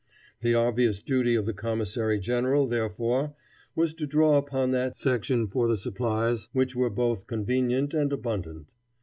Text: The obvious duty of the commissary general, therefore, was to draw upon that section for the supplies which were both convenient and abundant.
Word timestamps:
The 0.41 0.55
obvious 0.55 1.03
duty 1.03 1.35
of 1.35 1.45
the 1.45 1.53
commissary 1.53 2.19
general, 2.19 2.67
therefore, 2.67 3.35
was 3.75 3.93
to 3.93 4.07
draw 4.07 4.35
upon 4.39 4.71
that 4.71 4.97
section 4.97 5.47
for 5.47 5.67
the 5.67 5.77
supplies 5.77 6.49
which 6.53 6.75
were 6.75 6.89
both 6.89 7.27
convenient 7.27 7.93
and 7.93 8.11
abundant. 8.11 8.73